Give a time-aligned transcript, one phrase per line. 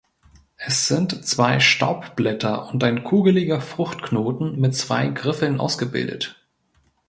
[0.57, 6.41] Es sind zwei Staubblätter und ein kugeliger Fruchtknoten mit zwei Griffeln ausgebildet.